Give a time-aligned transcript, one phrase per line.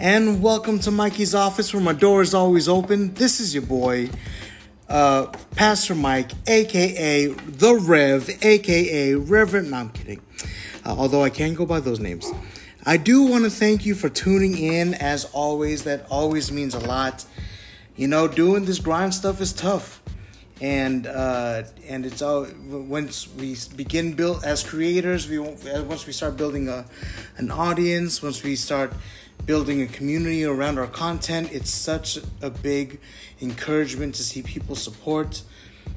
[0.00, 3.12] and welcome to Mikey's office where my door is always open.
[3.12, 4.08] This is your boy,
[4.88, 9.70] uh, Pastor Mike, aka The Rev, aka Reverend.
[9.70, 10.22] No, I'm kidding.
[10.86, 12.32] Uh, although I can go by those names.
[12.86, 14.94] I do want to thank you for tuning in.
[14.94, 17.26] As always, that always means a lot.
[17.94, 20.00] You know, doing this grind stuff is tough,
[20.62, 25.28] and uh, and it's all once we begin build as creators.
[25.28, 26.86] We once we start building a
[27.36, 28.94] an audience, once we start
[29.46, 33.00] building a community around our content, it's such a big
[33.40, 35.42] encouragement to see people support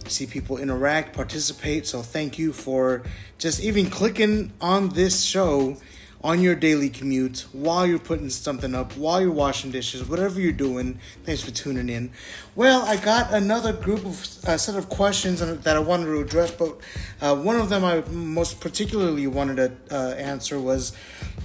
[0.07, 1.87] see people interact, participate.
[1.87, 3.03] So thank you for
[3.37, 5.77] just even clicking on this show
[6.23, 10.53] on your daily commute, while you're putting something up, while you're washing dishes, whatever you're
[10.53, 10.97] doing.
[11.25, 12.11] Thanks for tuning in.
[12.55, 16.51] Well, I got another group of uh, set of questions that I wanted to address,
[16.51, 16.77] but
[17.19, 20.93] uh, one of them I most particularly wanted to uh, answer was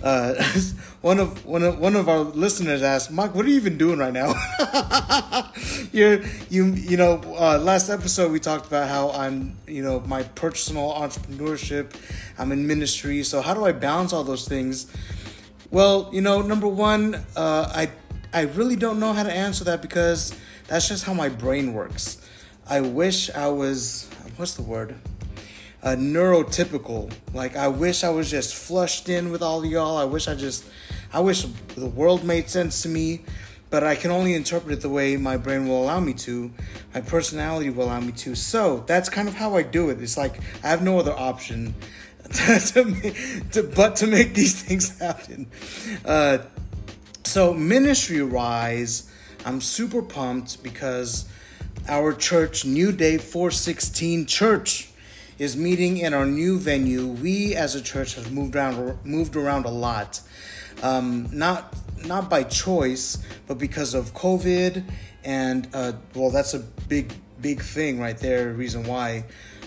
[0.02, 0.34] uh,
[1.00, 3.98] one of one of one of our listeners asked, "Mike, what are you even doing
[3.98, 4.34] right now?"
[5.92, 10.22] You're you you know uh, last episode we talked about how I'm you know my
[10.22, 11.94] personal entrepreneurship,
[12.38, 14.86] I'm in ministry, so how do I balance all those things?
[15.70, 17.90] Well, you know, number one, uh, I
[18.32, 20.34] I really don't know how to answer that because
[20.68, 22.18] that's just how my brain works.
[22.68, 24.94] I wish I was what's the word?
[25.82, 27.12] Uh, neurotypical.
[27.32, 29.96] Like I wish I was just flushed in with all y'all.
[29.96, 30.64] I wish I just,
[31.12, 33.22] I wish the world made sense to me,
[33.70, 36.50] but I can only interpret it the way my brain will allow me to,
[36.94, 38.34] my personality will allow me to.
[38.34, 40.00] So that's kind of how I do it.
[40.00, 41.74] It's like I have no other option
[42.32, 45.48] to, to, to but to make these things happen.
[46.04, 46.38] Uh,
[47.24, 49.10] so ministry wise,
[49.44, 51.28] I'm super pumped because
[51.86, 54.87] our church, New Day 416 Church
[55.38, 57.06] is meeting in our new venue.
[57.06, 60.20] We as a church have moved around moved around a lot,
[60.82, 64.84] um, not not by choice, but because of COVID,
[65.24, 68.52] and uh, well, that's a big big thing right there.
[68.52, 69.24] Reason why,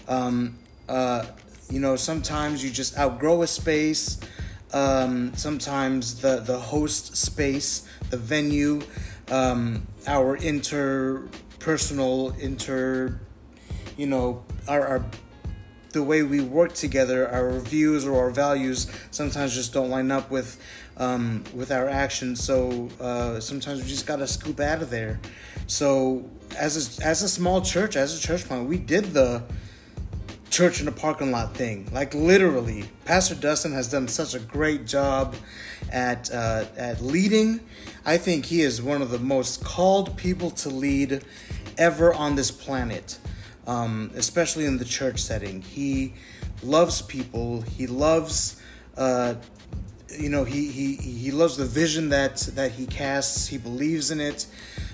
[0.07, 0.57] um,
[0.89, 1.25] uh,
[1.69, 4.19] you know, sometimes you just outgrow a space.
[4.73, 8.81] Um, sometimes the the host space, the venue,
[9.29, 13.19] um, our interpersonal inter,
[13.97, 15.05] you know, our, our
[15.91, 20.31] the way we work together, our views or our values sometimes just don't line up
[20.31, 20.59] with
[20.97, 22.43] um, with our actions.
[22.43, 25.19] So uh, sometimes we just gotta scoop out of there.
[25.67, 29.43] So as a, as a small church, as a church plant, we did the
[30.49, 31.89] church in the parking lot thing.
[31.91, 35.35] Like literally, Pastor Dustin has done such a great job
[35.91, 37.61] at uh, at leading.
[38.05, 41.23] I think he is one of the most called people to lead
[41.77, 43.17] ever on this planet
[43.67, 45.61] um, especially in the church setting.
[45.61, 46.13] He
[46.63, 47.61] loves people.
[47.61, 48.61] He loves,
[48.97, 49.35] uh,
[50.17, 53.47] you know, he, he he loves the vision that that he casts.
[53.47, 54.45] He believes in it.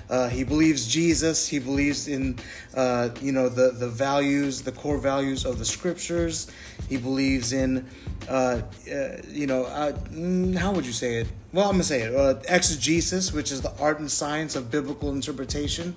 [0.09, 1.47] Uh, he believes Jesus.
[1.49, 2.39] He believes in,
[2.73, 6.49] uh, you know, the the values, the core values of the scriptures.
[6.87, 7.85] He believes in,
[8.29, 8.61] uh,
[8.91, 11.27] uh you know, uh, mm, how would you say it?
[11.51, 12.15] Well, I'm gonna say it.
[12.15, 15.95] Uh, exegesis, which is the art and science of biblical interpretation.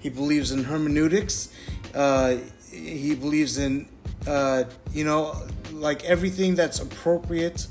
[0.00, 1.48] He believes in hermeneutics.
[1.94, 2.36] Uh,
[2.70, 3.88] he believes in,
[4.26, 5.34] uh, you know,
[5.72, 7.66] like everything that's appropriate.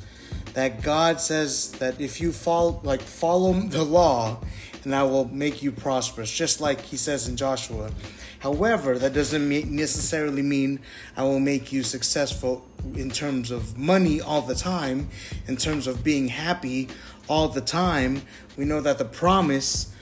[0.54, 4.40] That God says that if you follow, like follow the law,
[4.84, 7.92] and I will make you prosperous, just like He says in Joshua.
[8.40, 10.80] However, that doesn't necessarily mean
[11.16, 15.10] I will make you successful in terms of money all the time,
[15.48, 16.88] in terms of being happy
[17.28, 18.22] all the time.
[18.56, 19.94] We know that the promise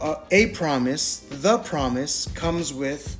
[0.00, 3.16] uh, a promise, the promise, comes with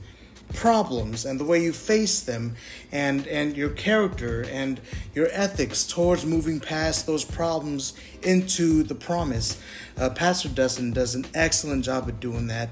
[0.54, 2.56] problems and the way you face them
[2.92, 4.81] and and your character and
[5.15, 7.92] your ethics towards moving past those problems
[8.22, 9.60] into the promise.
[9.98, 12.70] Uh, pastor dustin does an excellent job at doing that.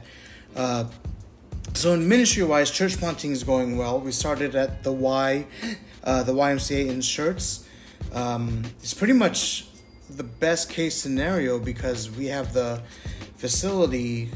[0.57, 0.85] Uh,
[1.75, 4.01] so in ministry wise church planting is going well.
[4.01, 5.47] We started at the y
[6.05, 7.65] uh, the ymca in Schertz.
[8.13, 9.67] Um, it's pretty much
[10.11, 12.83] the best case scenario because we have the
[13.37, 14.31] facility,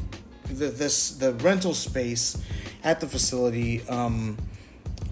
[0.45, 2.37] the, this the rental space
[2.87, 4.37] at the facility um,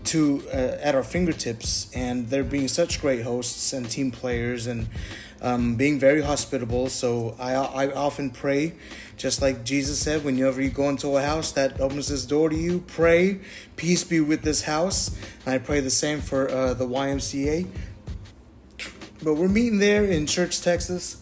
[0.06, 4.88] to uh, at our fingertips, and they're being such great hosts and team players and
[5.42, 6.88] um, being very hospitable.
[6.88, 8.76] So I I often pray,
[9.18, 12.56] just like Jesus said, whenever you go into a house that opens this door to
[12.56, 13.42] you, pray,
[13.76, 15.12] peace be with this house.
[15.46, 17.68] And I pray the same for uh, the YMCA.
[19.22, 21.22] But we're meeting there in Schertz, Texas.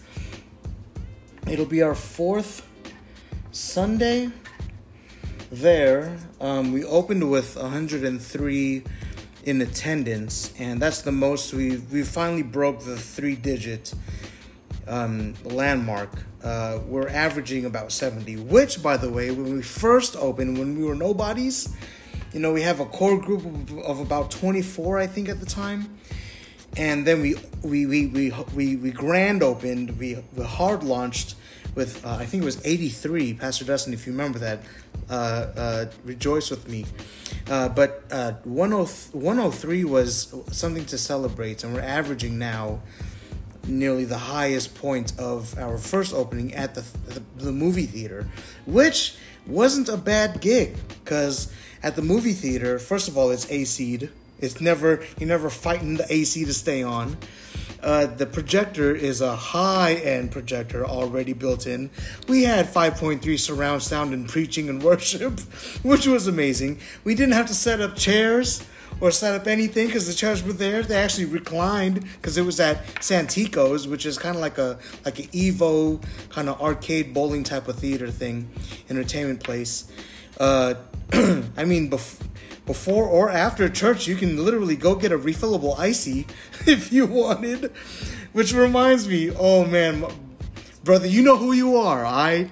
[1.47, 2.67] It'll be our fourth
[3.51, 4.29] Sunday
[5.53, 6.17] there.
[6.41, 8.83] Um, we opened with 103
[9.43, 13.93] in attendance, and that's the most we we finally broke the three digit.
[14.87, 16.09] um, landmark.
[16.43, 20.83] Uh, we're averaging about 70, which, by the way, when we first opened, when we
[20.83, 21.73] were nobodies,
[22.33, 25.45] you know, we have a core group of, of about 24, I think, at the
[25.45, 25.97] time.
[26.75, 31.35] And then we we we we we, we grand opened, we, we hard launched
[31.75, 34.59] with uh, I think it was 83, Pastor Dustin, if you remember that.
[35.09, 36.85] Uh, uh, rejoice with me.
[37.49, 42.81] Uh, but uh, 103 was something to celebrate, and we're averaging now
[43.67, 48.27] nearly the highest point of our first opening at the, the, the movie theater,
[48.65, 49.15] which
[49.47, 54.09] wasn't a bad gig because at the movie theater, first of all, it's AC'd.
[54.39, 57.17] It's never you're never fighting the AC to stay on.
[57.83, 61.89] Uh, the projector is a high-end projector already built in.
[62.29, 65.39] We had 5.3 surround sound in preaching and worship,
[65.83, 66.79] which was amazing.
[67.03, 68.63] We didn't have to set up chairs
[69.01, 70.81] or set up anything because the chairs were there.
[70.81, 75.19] They actually reclined because it was at Santikos, which is kind of like a like
[75.19, 78.49] an Evo kind of arcade bowling type of theater thing,
[78.89, 79.91] entertainment place.
[80.39, 80.75] Uh,
[81.13, 82.21] I mean, bef-
[82.65, 86.27] before or after church, you can literally go get a refillable icy
[86.65, 87.71] if you wanted.
[88.31, 90.05] Which reminds me, oh man,
[90.83, 92.49] brother, you know who you are, I.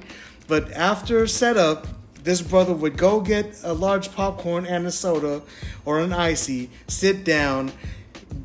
[0.48, 1.88] But after setup,
[2.24, 5.42] this brother would go get a large popcorn and a soda
[5.86, 7.72] or an icy, sit down,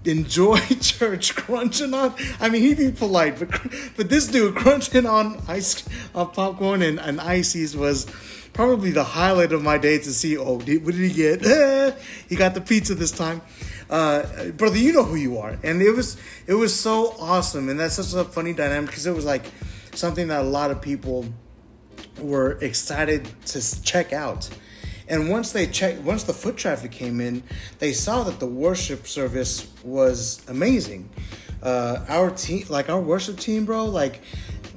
[0.05, 2.15] enjoy church, crunching on.
[2.41, 3.51] I mean, he'd be polite, but
[3.97, 8.07] but this dude crunching on ice, uh, popcorn and, and ices was
[8.57, 10.37] probably the highlight of my day to see.
[10.37, 11.43] Oh, what did he get?
[12.29, 13.43] he got the pizza this time,
[13.91, 14.79] uh, brother.
[14.79, 16.17] You know who you are, and it was
[16.47, 19.45] it was so awesome, and that's such a funny dynamic because it was like
[19.95, 21.27] something that a lot of people
[22.19, 24.49] were excited to check out.
[25.09, 27.45] And once they checked, once the foot traffic came in,
[27.79, 31.11] they saw that the worship service was amazing.
[31.63, 34.21] Uh, our team, like our worship team, bro, like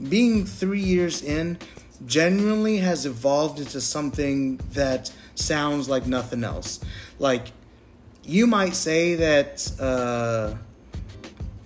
[0.08, 1.58] being three years in,
[2.06, 6.80] genuinely has evolved into something that sounds like nothing else.
[7.18, 7.51] Like,
[8.24, 10.56] you might say that, uh,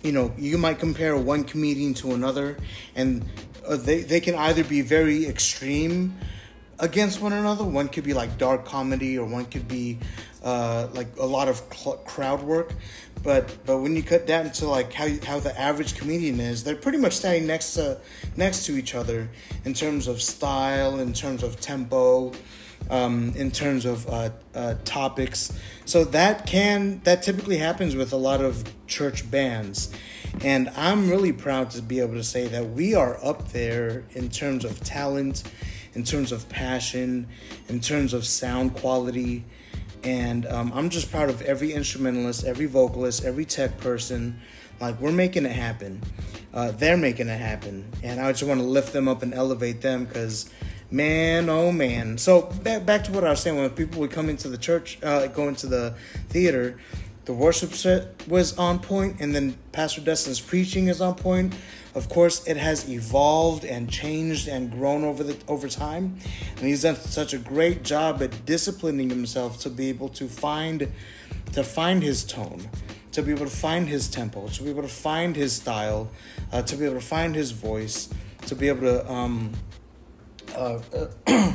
[0.02, 2.58] you know, you might compare one comedian to another,
[2.96, 3.26] and
[3.68, 6.16] uh, they, they can either be very extreme
[6.80, 7.64] against one another.
[7.64, 10.00] One could be like dark comedy, or one could be
[10.44, 12.74] uh, like a lot of cl- crowd work.
[13.24, 16.76] But but when you cut down to like how how the average comedian is, they're
[16.76, 18.00] pretty much standing next to
[18.36, 19.30] next to each other
[19.64, 22.34] in terms of style, in terms of tempo,
[22.90, 25.54] um, in terms of uh, uh, topics.
[25.86, 29.94] So that can that typically happens with a lot of church bands,
[30.42, 34.28] and I'm really proud to be able to say that we are up there in
[34.28, 35.44] terms of talent,
[35.94, 37.28] in terms of passion,
[37.70, 39.46] in terms of sound quality
[40.04, 44.40] and um, I'm just proud of every instrumentalist, every vocalist, every tech person.
[44.80, 46.02] Like we're making it happen.
[46.54, 49.82] Uh, they're making it happen, and I just want to lift them up and elevate
[49.82, 50.50] them because,
[50.92, 52.18] man, oh man.
[52.18, 53.58] So back back to what I was saying.
[53.58, 55.96] When people would come into the church, uh, go into the
[56.30, 56.78] theater,
[57.26, 61.56] the worship set was on point, and then Pastor Dustin's preaching is on point.
[61.96, 66.18] Of course, it has evolved and changed and grown over the over time,
[66.58, 70.92] and he's done such a great job at disciplining himself to be able to find
[71.54, 72.68] to find his tone,
[73.12, 76.10] to be able to find his tempo, to be able to find his style,
[76.52, 78.10] uh, to be able to find his voice,
[78.48, 79.52] to be able to um,
[80.56, 80.80] uh,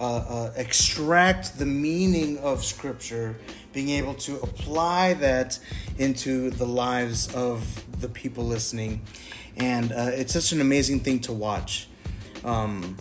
[0.00, 3.36] uh, uh extract the meaning of Scripture
[3.72, 5.58] being able to apply that
[5.98, 9.02] into the lives of the people listening
[9.58, 11.88] and uh, it's such an amazing thing to watch.
[12.44, 12.96] Um,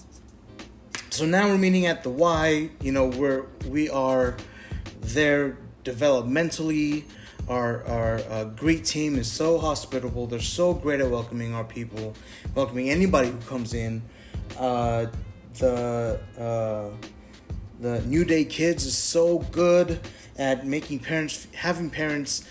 [1.10, 2.70] so now we're meeting at the Y.
[2.82, 4.36] You know, we're we are
[5.00, 7.06] there developmentally.
[7.48, 10.28] Our our uh, great team is so hospitable.
[10.28, 12.16] They're so great at welcoming our people,
[12.56, 14.02] welcoming anybody who comes in.
[14.58, 15.08] Uh,
[15.60, 16.90] the uh,
[17.80, 20.00] the New Day Kids is so good
[20.38, 22.46] at making parents having parents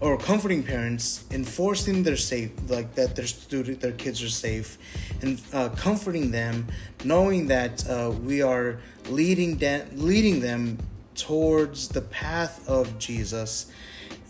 [0.00, 4.76] or comforting parents, enforcing their safe, like that their student, their kids are safe,
[5.20, 6.66] and uh, comforting them,
[7.04, 10.78] knowing that uh, we are leading de- leading them
[11.14, 13.70] towards the path of Jesus.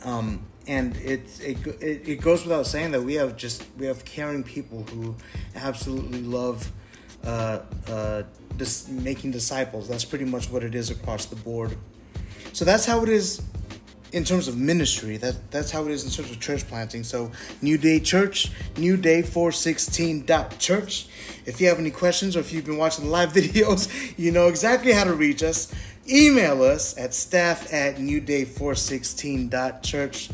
[0.05, 4.43] Um, and it, it it goes without saying that we have just we have caring
[4.45, 5.17] people who
[5.57, 6.71] absolutely love
[7.25, 8.23] uh, uh,
[8.57, 9.89] dis- making disciples.
[9.89, 11.77] That's pretty much what it is across the board.
[12.53, 13.43] So that's how it is
[14.13, 15.17] in terms of ministry.
[15.17, 17.03] That that's how it is in terms of church planting.
[17.03, 21.09] So New Day Church, New Day 416 dot church.
[21.45, 23.89] If you have any questions or if you've been watching the live videos,
[24.19, 25.73] you know exactly how to reach us.
[26.09, 30.31] Email us at staff at newday416.church.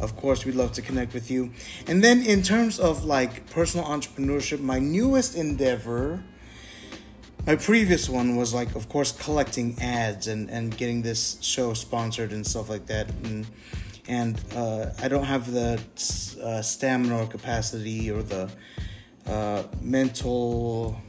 [0.00, 1.52] of course, we'd love to connect with you.
[1.86, 6.24] And then in terms of like personal entrepreneurship, my newest endeavor,
[7.46, 12.32] my previous one was like, of course, collecting ads and, and getting this show sponsored
[12.32, 13.10] and stuff like that.
[13.24, 13.46] And
[14.08, 15.80] and uh, I don't have the
[16.42, 18.50] uh, stamina or capacity or the
[19.26, 21.00] uh, mental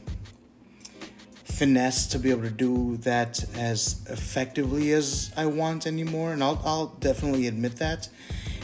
[1.44, 6.60] finesse to be able to do that as effectively as I want anymore, and I'll
[6.64, 8.08] I'll definitely admit that.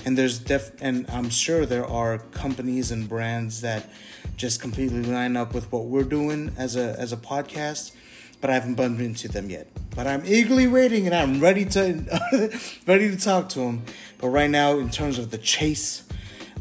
[0.05, 3.91] And there's def and I'm sure there are companies and brands that
[4.41, 7.93] just completely line up with what we're doing as a as a podcast,
[8.41, 9.69] but I haven't bumped into them yet.
[9.95, 13.85] But I'm eagerly waiting, and I'm ready to ready to talk to them.
[14.19, 16.05] But right now, in terms of the chase,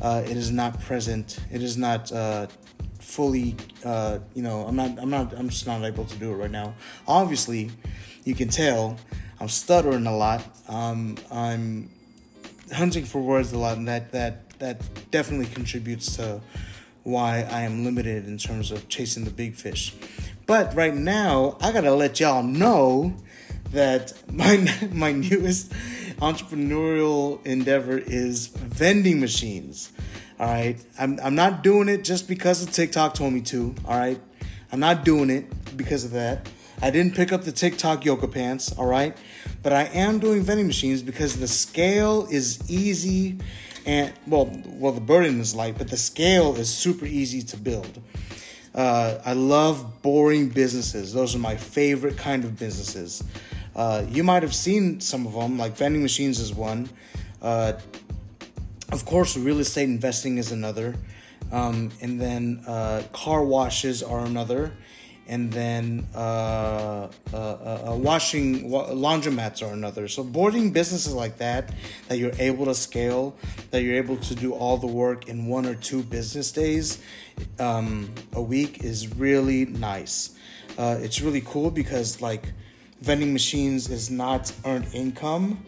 [0.02, 1.40] uh, it is not present.
[1.52, 2.48] It is not uh,
[3.00, 6.36] fully uh, you know i'm not i'm not i'm just not able to do it
[6.36, 6.76] right now
[7.08, 7.72] obviously
[8.24, 8.98] you can tell
[9.40, 11.90] i'm stuttering a lot um, i'm
[12.72, 16.40] hunting for words a lot and that that that definitely contributes to
[17.10, 19.94] why i am limited in terms of chasing the big fish
[20.46, 23.14] but right now i gotta let y'all know
[23.72, 25.72] that my my newest
[26.22, 29.92] entrepreneurial endeavor is vending machines
[30.40, 30.82] all right.
[30.98, 33.76] I'm, I'm not doing it just because of TikTok told me to.
[33.86, 34.22] All right.
[34.72, 36.50] I'm not doing it because of that.
[36.82, 38.72] I didn't pick up the TikTok yoga pants.
[38.78, 39.18] All right.
[39.62, 43.40] But I am doing vending machines because the scale is easy
[43.90, 48.00] and well, well, the burden is light, but the scale is super easy to build.
[48.76, 51.12] Uh, I love boring businesses.
[51.12, 53.24] Those are my favorite kind of businesses.
[53.76, 56.88] Uh, you might have seen some of them, like vending machines is one.
[57.42, 57.74] Uh,
[58.92, 60.94] of course, real estate investing is another.
[61.52, 64.72] Um, and then uh, car washes are another.
[65.30, 70.08] And then uh, uh, uh, uh washing wa- laundromats are another.
[70.08, 71.72] So, boarding businesses like that,
[72.08, 73.38] that you're able to scale,
[73.70, 76.98] that you're able to do all the work in one or two business days
[77.60, 80.36] um, a week is really nice.
[80.78, 82.52] Uh, it's really cool because, like,
[83.02, 85.64] vending machines is not earned income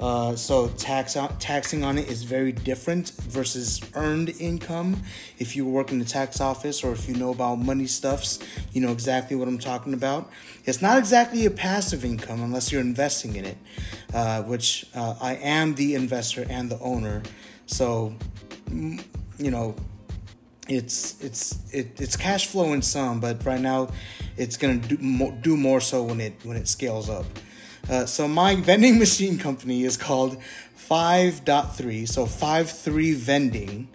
[0.00, 5.02] uh, so tax taxing on it is very different versus earned income.
[5.38, 8.38] If you work in the tax office or if you know about money stuffs,
[8.72, 10.30] you know exactly what I'm talking about.
[10.64, 13.58] It's not exactly a passive income unless you're investing in it,
[14.14, 17.22] uh, which uh, I am the investor and the owner.
[17.66, 18.14] So,
[18.70, 19.74] you know,
[20.68, 23.88] it's it's it, it's cash flow in some, but right now,
[24.36, 27.24] it's gonna do more, do more so when it when it scales up.
[27.88, 30.38] Uh, so my vending machine company is called
[30.88, 33.88] 5.3, so 5.3 Vending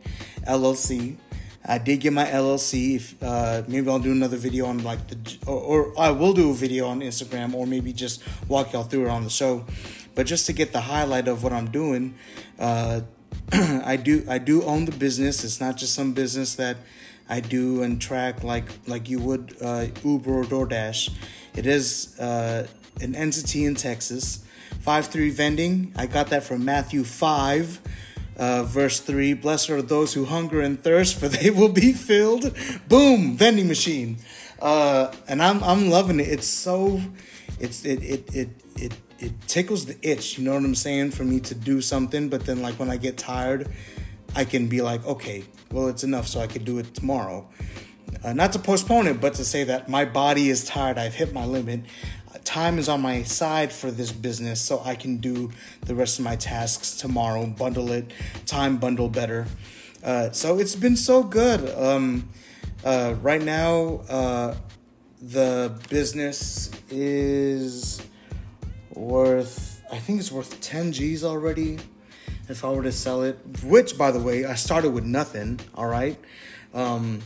[0.47, 1.17] LLC.
[1.65, 2.95] I did get my LLC.
[2.95, 6.51] If, uh, maybe I'll do another video on like the, or, or, I will do
[6.51, 9.65] a video on Instagram, or maybe just walk y'all through it on the show.
[10.13, 12.15] But just to get the highlight of what I'm doing,
[12.59, 13.01] uh,
[13.51, 15.43] I do I do own the business.
[15.43, 16.77] It's not just some business that
[17.29, 21.11] I do and track like like you would uh, Uber or DoorDash.
[21.55, 22.67] It is uh,
[23.01, 24.43] an entity in Texas.
[24.81, 27.81] 5 3 vending, I got that from Matthew 5,
[28.37, 29.33] uh, verse 3.
[29.33, 32.53] Blessed are those who hunger and thirst, for they will be filled.
[32.89, 34.17] Boom, vending machine.
[34.61, 36.27] Uh, and I'm, I'm loving it.
[36.27, 37.01] It's so,
[37.59, 41.23] it's, it, it, it, it, it tickles the itch, you know what I'm saying, for
[41.23, 42.29] me to do something.
[42.29, 43.71] But then, like, when I get tired,
[44.35, 47.47] I can be like, okay, well, it's enough, so I could do it tomorrow.
[48.23, 50.97] Uh, not to postpone it, but to say that my body is tired.
[50.97, 51.81] I've hit my limit
[52.43, 56.25] time is on my side for this business so I can do the rest of
[56.25, 58.11] my tasks tomorrow, bundle it,
[58.45, 59.47] time bundle better.
[60.03, 61.69] Uh, so it's been so good.
[61.77, 62.29] Um,
[62.83, 64.55] uh, right now, uh,
[65.21, 68.01] the business is
[68.93, 71.79] worth, I think it's worth 10 G's already
[72.49, 75.87] if I were to sell it, which by the way, I started with nothing, all
[75.87, 76.19] right?
[76.73, 77.21] Um,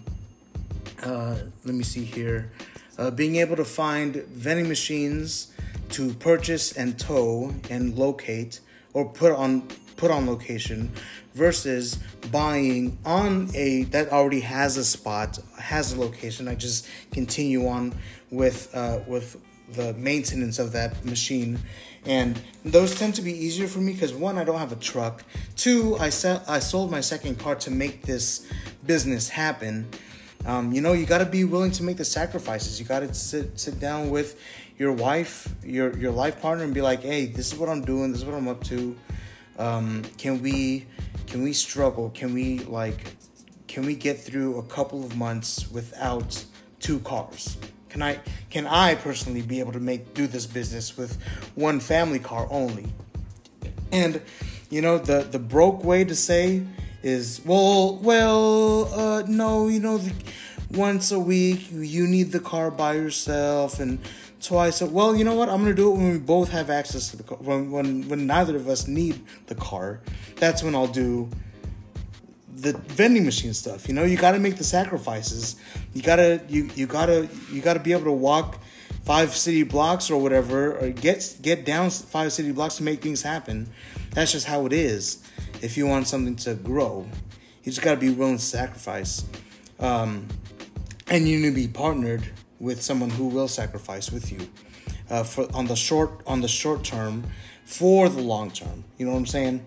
[1.03, 2.51] uh, let me see here
[2.97, 5.51] uh, being able to find vending machines
[5.89, 8.59] to purchase and tow and locate
[8.93, 10.91] or put on put on location
[11.33, 11.97] versus
[12.31, 16.47] buying on a that already has a spot has a location.
[16.47, 17.93] I just continue on
[18.31, 19.37] with uh, with
[19.73, 21.59] the maintenance of that machine.
[22.05, 25.23] And those tend to be easier for me because one i don't have a truck.
[25.55, 28.47] Two i sell i sold my second car to make this
[28.85, 29.89] business happen
[30.47, 32.79] um, you know, you got to be willing to make the sacrifices.
[32.79, 34.39] You got to sit sit down with
[34.77, 38.13] your wife, your your life partner, and be like, "Hey, this is what I'm doing.
[38.13, 38.95] This is what I'm up to.
[39.59, 40.85] Um, can we
[41.27, 42.11] can we struggle?
[42.11, 43.15] Can we like
[43.67, 46.45] can we get through a couple of months without
[46.79, 47.57] two cars?
[47.89, 51.21] Can I can I personally be able to make do this business with
[51.55, 52.87] one family car only?"
[53.91, 54.21] And
[54.69, 56.63] you know, the the broke way to say
[57.03, 60.13] is well, well, uh, no, you know, the,
[60.71, 63.99] once a week you need the car by yourself and
[64.41, 64.81] twice.
[64.81, 65.49] A, well, you know what?
[65.49, 67.37] I'm gonna do it when we both have access to the car.
[67.37, 70.01] When when when neither of us need the car,
[70.35, 71.29] that's when I'll do
[72.57, 73.87] the vending machine stuff.
[73.87, 75.55] You know, you got to make the sacrifices.
[75.93, 78.59] You gotta you you gotta you gotta be able to walk
[79.03, 83.21] five city blocks or whatever, or get get down five city blocks to make things
[83.21, 83.69] happen.
[84.11, 85.23] That's just how it is.
[85.61, 87.07] If you want something to grow,
[87.63, 89.25] you just gotta be willing to sacrifice.
[89.79, 90.27] Um,
[91.09, 92.23] and you need to be partnered
[92.59, 94.47] with someone who will sacrifice with you
[95.09, 97.23] uh, for on the short on the short term
[97.65, 98.83] for the long term.
[98.97, 99.65] You know what I'm saying?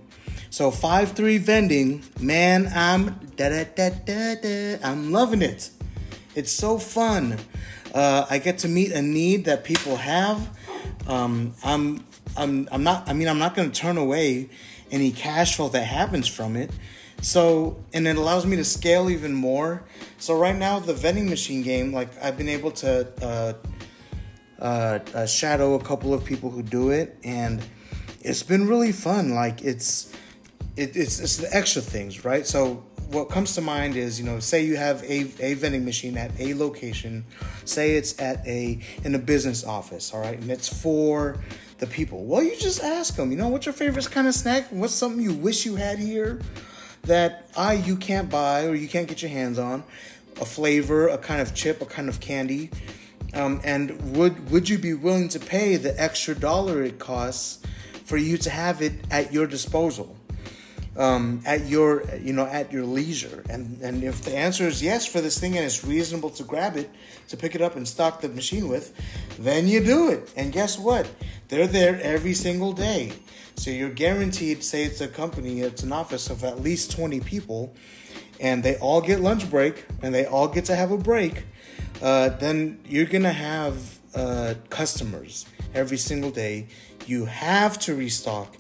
[0.50, 4.78] So five three vending, man, I'm da da da da da.
[4.82, 5.70] I'm loving it.
[6.35, 7.38] It's so fun.
[7.94, 10.49] Uh, I get to meet a need that people have.
[11.06, 12.04] Um, I'm
[12.37, 13.09] I'm I'm not.
[13.09, 14.50] I mean, I'm not going to turn away
[14.90, 16.70] any cash flow that happens from it.
[17.23, 19.85] So, and it allows me to scale even more.
[20.18, 23.52] So right now, the vending machine game, like I've been able to uh,
[24.59, 27.62] uh, uh, shadow a couple of people who do it, and
[28.20, 29.35] it's been really fun.
[29.35, 30.14] Like it's
[30.76, 32.47] it, it's it's the extra things, right?
[32.47, 36.16] So what comes to mind is you know say you have a, a vending machine
[36.16, 37.25] at a location
[37.64, 41.37] say it's at a in a business office all right and it's for
[41.80, 42.25] the people.
[42.25, 44.68] Well you just ask them you know what's your favorite kind of snack?
[44.70, 46.40] What's something you wish you had here
[47.02, 49.82] that I you can't buy or you can't get your hands on,
[50.40, 52.70] a flavor, a kind of chip, a kind of candy,
[53.34, 57.60] um, and would would you be willing to pay the extra dollar it costs
[58.04, 60.16] for you to have it at your disposal?
[60.97, 63.44] Um, at your you know at your leisure.
[63.49, 66.76] And and if the answer is yes for this thing and it's reasonable to grab
[66.76, 66.90] it
[67.28, 68.92] to pick it up and stock the machine with
[69.38, 70.32] then you do it.
[70.37, 71.09] And guess what?
[71.49, 73.12] They're there every single day.
[73.56, 77.75] So you're guaranteed, say it's a company, it's an office of at least 20 people,
[78.40, 81.44] and they all get lunch break and they all get to have a break,
[82.00, 86.68] uh, then you're gonna have uh, customers every single day.
[87.07, 88.57] You have to restock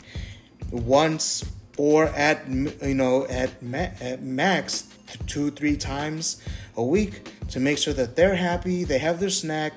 [0.70, 1.44] once
[1.80, 4.86] or at you know at, ma- at max
[5.26, 6.42] two three times
[6.76, 9.72] a week to make sure that they're happy, they have their snack.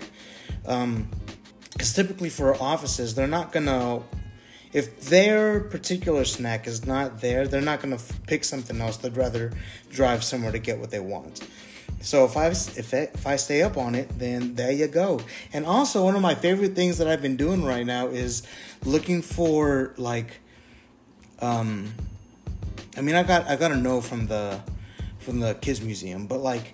[0.66, 1.08] Um,
[1.72, 4.04] because typically for offices, they're not gonna
[4.74, 8.98] if their particular snack is not there, they're not to f- pick something else.
[8.98, 9.54] They'd rather
[9.90, 11.48] drive somewhere to get what they want.
[12.02, 15.22] So if I if I, if I stay up on it, then there you go.
[15.54, 18.44] And also one of my favorite things that I've been doing right now is
[18.84, 20.42] looking for like
[21.44, 21.94] um
[22.98, 24.60] I mean I got I got to know from the
[25.20, 26.74] from the kids museum, but like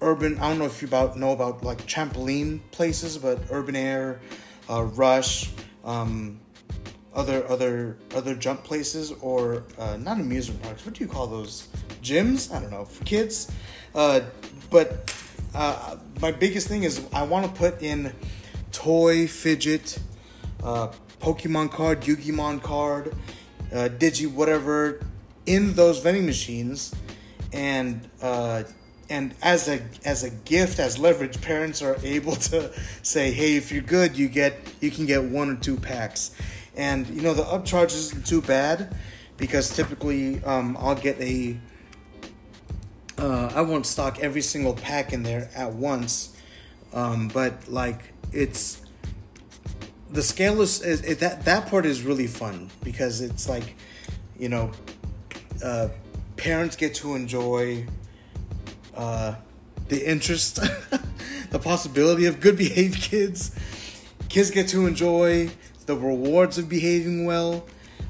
[0.00, 4.20] urban I don't know if you about know about like trampoline places, but Urban Air,
[4.68, 5.50] uh, Rush,
[5.84, 6.40] um,
[7.14, 10.84] other other other jump places or uh, not amusement parks.
[10.84, 11.68] What do you call those?
[12.02, 12.52] Gyms?
[12.52, 13.50] I don't know for kids.
[13.94, 14.20] Uh,
[14.70, 15.14] but
[15.54, 18.12] uh, my biggest thing is I want to put in
[18.72, 19.98] toy fidget,
[20.64, 20.88] uh,
[21.20, 23.14] Pokemon card, Yu-Gi-Mon card,
[23.72, 25.00] uh, Digi whatever
[25.46, 26.94] in those vending machines,
[27.52, 28.64] and uh,
[29.08, 33.72] and as a as a gift as leverage, parents are able to say, hey, if
[33.72, 36.34] you're good, you get you can get one or two packs.
[36.74, 38.96] And you know the upcharge isn't too bad
[39.36, 41.58] because typically um, I'll get a
[43.18, 46.34] uh, I won't stock every single pack in there at once,
[46.92, 48.81] um, but like it's
[50.12, 50.80] the scale is,
[51.18, 53.74] that that part is really fun because it's like
[54.38, 54.70] you know
[55.64, 55.88] uh,
[56.36, 57.86] parents get to enjoy
[58.96, 59.34] uh,
[59.88, 60.56] the interest
[61.50, 63.52] the possibility of good behaved kids
[64.32, 65.50] kids get to enjoy
[65.84, 67.66] the rewards of behaving well.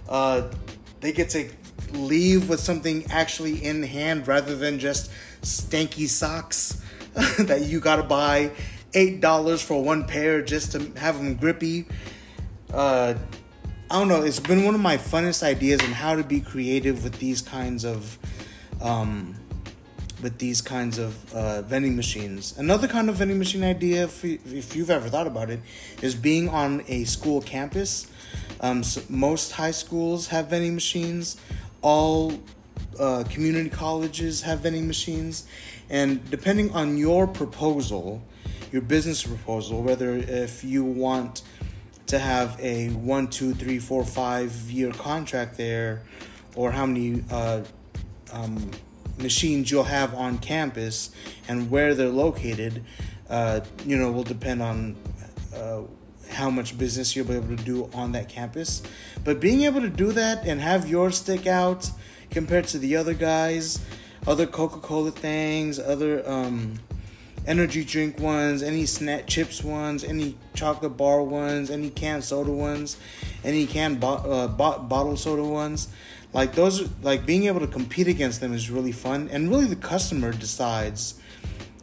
[0.09, 0.49] Uh,
[1.01, 1.49] they get to
[1.93, 5.11] leave with something actually in hand rather than just
[5.43, 6.81] stanky socks
[7.41, 8.51] that you gotta buy
[8.95, 11.87] eight dollars for one pair just to have them grippy.
[12.73, 13.15] Uh,
[13.91, 14.23] I don't know.
[14.23, 17.85] It's been one of my funnest ideas on how to be creative with these kinds
[17.85, 18.19] of
[18.81, 19.35] um,
[20.23, 22.57] with these kinds of uh, vending machines.
[22.57, 25.61] Another kind of vending machine idea, if, if you've ever thought about it,
[26.01, 28.07] is being on a school campus.
[28.61, 31.37] Um, so most high schools have vending machines.
[31.83, 32.33] All
[32.99, 35.47] uh, community colleges have vending machines,
[35.91, 38.23] and depending on your proposal,
[38.73, 41.43] your business proposal, whether if you want
[42.07, 46.03] to have a one, two, three, four, five year contract there,
[46.57, 47.63] or how many uh,
[48.33, 48.71] um,
[49.19, 51.11] machines you'll have on campus
[51.49, 52.85] and where they're located,
[53.31, 54.97] uh, you know, will depend on
[55.55, 55.83] uh,
[56.31, 58.83] how much business you'll be able to do on that campus.
[59.23, 61.91] But being able to do that and have yours stick out
[62.31, 63.79] compared to the other guys,
[64.27, 66.79] other Coca Cola things, other um,
[67.47, 72.97] energy drink ones, any snack chips ones, any chocolate bar ones, any canned soda ones,
[73.45, 75.89] any canned bo- uh, bo- bottle soda ones.
[76.33, 79.77] Like those, like being able to compete against them is really fun, and really the
[79.77, 81.21] customer decides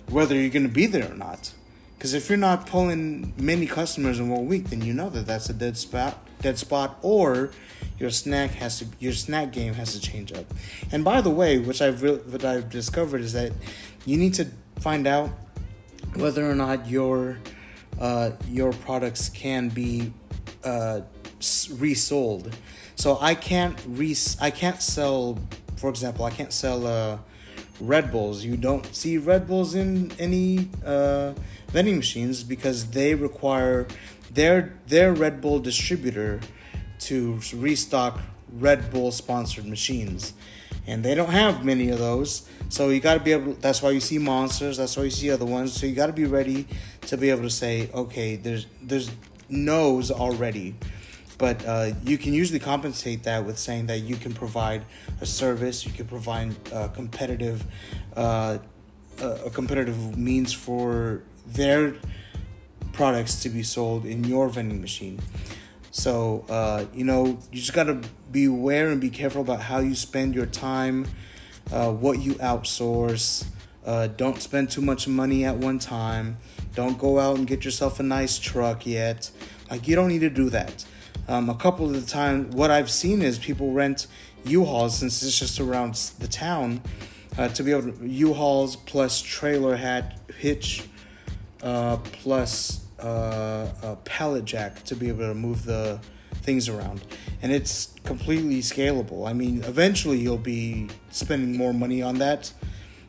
[0.10, 1.54] whether you're going to be there or not.
[1.98, 5.50] Because if you're not pulling many customers in one week, then you know that that's
[5.50, 7.52] a dead spot, dead spot, or
[8.00, 10.46] your snack has to, your snack game has to change up.
[10.92, 13.52] And by the way, which I've re- what I've discovered is that
[14.06, 14.48] you need to
[14.80, 15.30] find out
[16.16, 17.38] whether or not your
[18.00, 20.14] uh, your products can be
[20.64, 21.02] uh,
[21.72, 22.56] resold.
[22.96, 25.38] So I can't re I can't sell,
[25.78, 27.18] for example, I can't sell uh,
[27.80, 28.44] Red Bulls.
[28.44, 31.34] You don't see Red Bulls in any uh,
[31.68, 33.88] vending machines because they require
[34.32, 36.42] their their Red Bull distributor
[37.00, 38.20] to restock
[38.52, 40.34] Red Bull sponsored machines.
[40.88, 42.48] And they don't have many of those.
[42.70, 45.32] So you got to be able that's why you see monsters, that's why you see
[45.32, 45.74] other ones.
[45.74, 46.68] So you got to be ready
[47.02, 49.12] to be able to say, okay, there's there's
[49.50, 50.76] no's already.
[51.40, 54.84] But uh, you can usually compensate that with saying that you can provide
[55.22, 57.64] a service, you can provide a competitive,
[58.16, 58.58] uh,
[59.22, 61.96] a competitive means for their
[62.92, 65.22] products to be sold in your vending machine.
[65.92, 69.80] So, uh, you know, you just got to be aware and be careful about how
[69.80, 71.08] you spend your time,
[71.72, 73.46] uh, what you outsource.
[73.86, 76.38] Uh, don't spend too much money at one time.
[76.76, 79.32] Don't go out and get yourself a nice truck yet.
[79.72, 80.86] Like, you don't need to do that.
[81.28, 84.08] Um, a couple of the time, what I've seen is people rent
[84.46, 86.82] U-Hauls since it's just around the town
[87.38, 90.84] uh, to be able to U-Hauls plus trailer hat hitch
[91.62, 96.00] uh, plus uh, a pallet jack to be able to move the
[96.42, 97.02] things around.
[97.42, 99.28] And it's completely scalable.
[99.28, 102.52] I mean, eventually you'll be spending more money on that,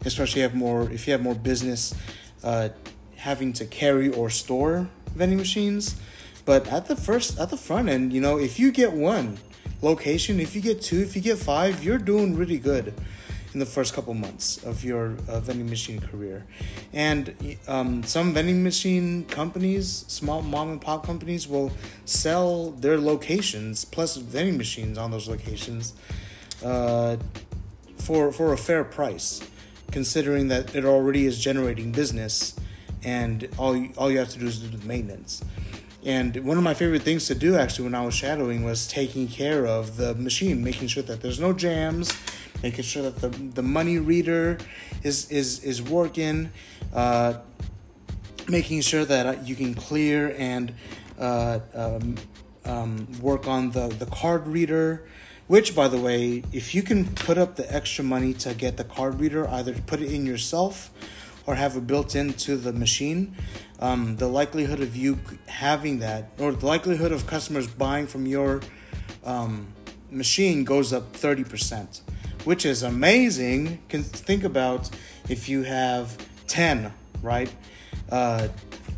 [0.05, 1.94] especially if you have more if you have more business
[2.42, 2.70] uh,
[3.16, 5.96] having to carry or store vending machines.
[6.44, 9.38] But at the first at the front end, you know, if you get one
[9.83, 12.94] location, if you get two, if you get five, you're doing really good
[13.52, 16.46] in the first couple months of your uh, vending machine career.
[16.92, 21.72] And um, some vending machine companies, small mom and pop companies, will
[22.04, 25.94] sell their locations plus vending machines on those locations
[26.64, 27.16] uh,
[27.96, 29.40] for for a fair price,
[29.90, 32.56] considering that it already is generating business,
[33.02, 35.42] and all you, all you have to do is do the maintenance.
[36.02, 39.28] And one of my favorite things to do actually when I was shadowing was taking
[39.28, 42.16] care of the machine, making sure that there's no jams,
[42.62, 44.59] making sure that the, the money reader
[45.03, 46.51] is is is working,
[46.94, 47.35] uh,
[48.49, 50.75] making sure that you can clear and
[51.18, 52.16] uh, um,
[52.64, 55.07] um, work on the the card reader.
[55.46, 58.85] Which, by the way, if you can put up the extra money to get the
[58.85, 60.92] card reader, either put it in yourself
[61.44, 63.35] or have it built into the machine,
[63.81, 65.18] um, the likelihood of you
[65.49, 68.61] having that, or the likelihood of customers buying from your
[69.25, 69.66] um,
[70.09, 72.01] machine goes up 30%
[72.44, 73.83] which is amazing.
[73.88, 74.90] Can think about
[75.29, 77.53] if you have 10, right?
[78.11, 78.48] Uh,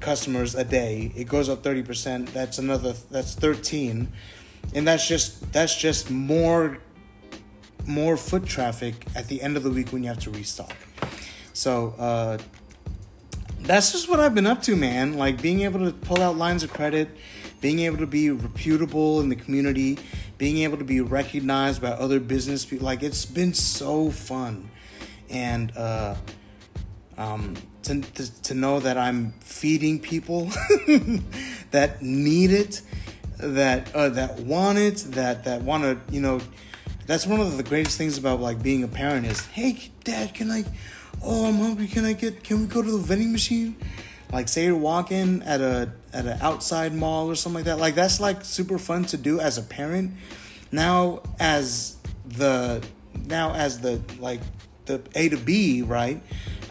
[0.00, 2.32] customers a day, it goes up 30%.
[2.32, 4.12] That's another that's 13.
[4.74, 6.78] And that's just that's just more
[7.86, 10.76] more foot traffic at the end of the week when you have to restock.
[11.52, 12.38] So, uh,
[13.60, 15.14] that's just what I've been up to, man.
[15.14, 17.08] Like being able to pull out lines of credit,
[17.60, 19.98] being able to be reputable in the community,
[20.38, 22.86] being able to be recognized by other business people.
[22.86, 24.70] Like it's been so fun,
[25.30, 26.14] and uh,
[27.16, 30.46] um, to, to to know that I'm feeding people
[31.70, 32.82] that need it,
[33.38, 36.40] that uh, that want it, that that want to, you know.
[37.04, 40.52] That's one of the greatest things about like being a parent is, hey, dad, can
[40.52, 40.64] I?
[41.22, 41.88] Oh, I'm hungry.
[41.88, 42.44] Can I get?
[42.44, 43.76] Can we go to the vending machine?
[44.32, 47.78] Like, say you're walking at a at an outside mall or something like that.
[47.78, 50.12] Like that's like super fun to do as a parent.
[50.70, 51.96] Now as
[52.26, 52.84] the
[53.26, 54.40] now as the like
[54.86, 56.22] the A to B, right?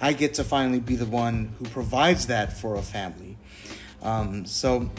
[0.02, 3.38] I get to finally be the one who provides that for a family.
[4.02, 4.90] Um, so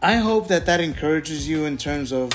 [0.00, 2.30] I hope that that encourages you in terms of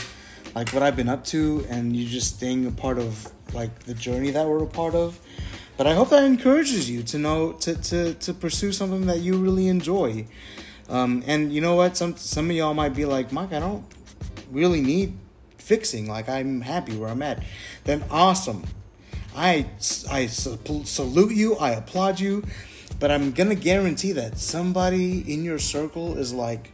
[0.54, 3.94] like what I've been up to and you just staying a part of like the
[3.94, 5.20] journey that we're a part of.
[5.78, 9.38] But I hope that encourages you to know to, to, to pursue something that you
[9.38, 10.28] really enjoy.
[10.92, 11.96] Um, and you know what?
[11.96, 13.86] Some some of y'all might be like, Mike, I don't
[14.52, 15.18] really need
[15.58, 16.08] fixing.
[16.08, 17.42] Like I'm happy where I'm at.
[17.86, 18.66] Then awesome.
[19.36, 19.68] I
[20.12, 21.56] I salute you.
[21.56, 22.44] I applaud you.
[23.00, 26.72] But I'm gonna guarantee that somebody in your circle is like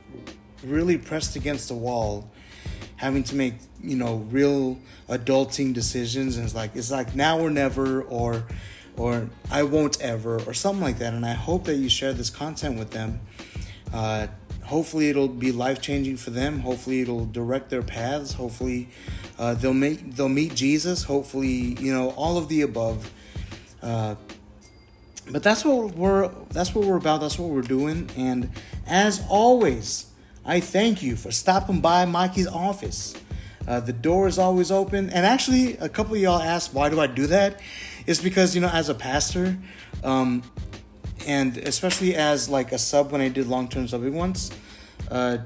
[0.64, 2.30] really pressed against the wall,
[2.96, 7.52] having to make you know real adulting decisions, and it's like it's like now or
[7.52, 8.46] never, or
[8.98, 11.14] or I won't ever, or something like that.
[11.14, 13.22] And I hope that you share this content with them.
[13.94, 14.28] Uh,
[14.64, 16.60] hopefully, it'll be life changing for them.
[16.60, 18.34] Hopefully, it'll direct their paths.
[18.34, 18.90] Hopefully,
[19.40, 21.04] uh, they'll meet they'll meet Jesus.
[21.04, 23.12] Hopefully, you know all of the above.
[23.82, 24.16] Uh,
[25.30, 27.22] but that's what we're that's what we're about.
[27.22, 28.10] That's what we're doing.
[28.16, 28.52] And
[28.86, 30.08] as always,
[30.46, 33.14] I thank you for stopping by Mikey's office.
[33.68, 35.10] Uh, the door is always open.
[35.10, 37.60] And actually, a couple of y'all asked, why do I do that?
[38.06, 39.58] It's because, you know, as a pastor,
[40.06, 40.42] um,
[41.28, 44.50] and especially as like a sub when I did long term subbing once,
[45.12, 45.40] uh,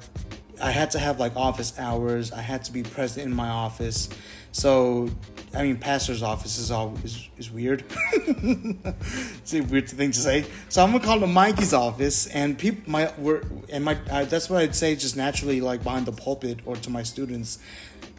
[0.61, 2.31] I had to have like office hours.
[2.31, 4.07] I had to be present in my office.
[4.51, 5.09] So,
[5.55, 7.83] I mean, pastor's office is always is is weird.
[8.13, 10.45] it's a weird thing to say.
[10.69, 14.49] So I'm gonna call it Mikey's office, and people my were and my uh, that's
[14.49, 17.57] what I'd say just naturally like behind the pulpit or to my students,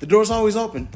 [0.01, 0.89] the door's always open,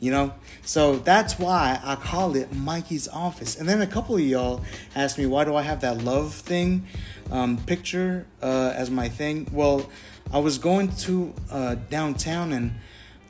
[0.00, 0.34] you know.
[0.62, 3.56] So that's why I call it Mikey's office.
[3.56, 4.62] And then a couple of y'all
[4.96, 6.86] asked me why do I have that love thing
[7.30, 9.46] um, picture uh, as my thing.
[9.52, 9.88] Well,
[10.32, 12.72] I was going to uh, downtown and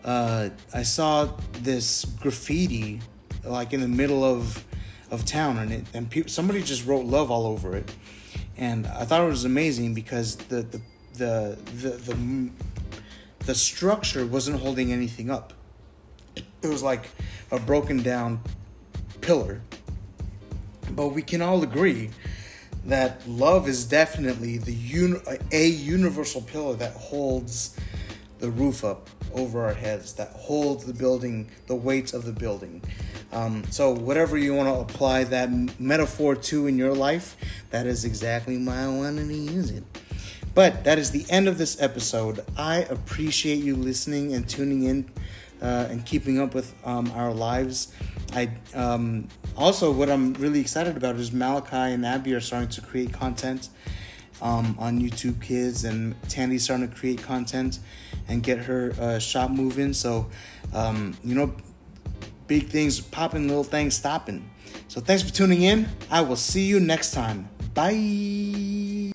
[0.04, 3.00] uh, I saw this graffiti
[3.44, 4.64] like in the middle of
[5.10, 7.92] of town, and it and pe- somebody just wrote love all over it,
[8.56, 10.80] and I thought it was amazing because the the
[11.14, 12.50] the the the,
[13.40, 15.52] the structure wasn't holding anything up.
[16.62, 17.10] It was like
[17.50, 18.40] a broken down
[19.20, 19.60] pillar.
[20.90, 22.10] But we can all agree
[22.86, 27.76] that love is definitely the un- a universal pillar that holds
[28.38, 32.82] the roof up over our heads, that holds the building, the weight of the building.
[33.32, 37.36] Um, so, whatever you want to apply that metaphor to in your life,
[37.70, 39.84] that is exactly my one to use it.
[40.52, 42.44] But that is the end of this episode.
[42.56, 45.08] I appreciate you listening and tuning in
[45.60, 47.92] uh, and keeping up with um, our lives.
[48.32, 52.80] I um, also what I'm really excited about is Malachi and Abby are starting to
[52.80, 53.68] create content
[54.42, 57.78] um, on YouTube Kids, and Tandy's starting to create content
[58.28, 59.92] and get her uh, shop moving.
[59.92, 60.30] So,
[60.72, 61.54] um, you know,
[62.46, 64.48] big things popping, little things stopping.
[64.88, 65.88] So, thanks for tuning in.
[66.10, 67.48] I will see you next time.
[67.74, 69.12] Bye.